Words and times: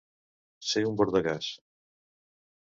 Ser 0.69 0.83
un 0.91 0.97
bordegàs. 1.01 1.51